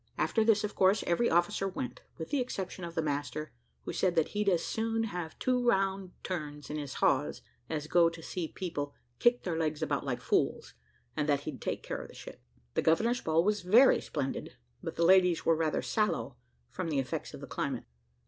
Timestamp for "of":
0.63-0.73, 2.83-2.95, 12.01-12.07, 17.35-17.39